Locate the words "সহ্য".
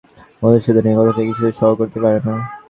1.59-1.73